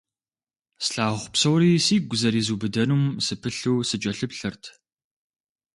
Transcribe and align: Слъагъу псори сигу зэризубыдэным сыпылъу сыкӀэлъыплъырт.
Слъагъу 0.85 1.27
псори 1.33 1.79
сигу 1.85 2.15
зэризубыдэным 2.21 3.03
сыпылъу 3.25 3.85
сыкӀэлъыплъырт. 3.89 4.63